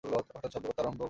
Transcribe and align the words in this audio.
হঠাৎ 0.03 0.51
শব্দ 0.53 0.65
করতে 0.65 0.81
আরম্ভ 0.81 0.83
করলো। 0.83 0.99